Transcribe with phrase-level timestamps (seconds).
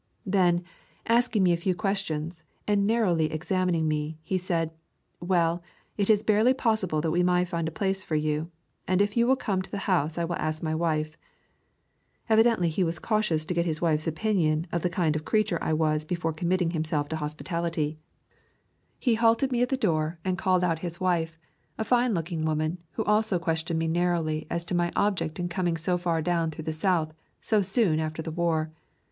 [0.25, 0.63] Then,
[1.05, 4.71] asking me a few questions, and nar rowly examining me, he said,
[5.19, 5.61] "Well,
[5.95, 8.49] it is barely possible that we may find a place for you,
[8.87, 11.19] and if you will come to the house I will ask my wife."
[12.29, 15.73] Evidently he was cautious to get his wife's opinion of the kind of creature I
[15.73, 17.99] was before committing himself to hospitality.
[18.97, 20.63] He [61] a A Thousand Mile W alk halted me at the door and called
[20.63, 21.37] out his wife,
[21.77, 25.77] a fine looking woman, who also questioned me narrowly as to my object in coming
[25.77, 28.71] so far down through the South, so soon after the war.